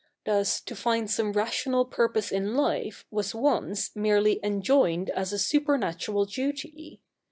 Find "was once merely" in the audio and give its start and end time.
3.11-4.39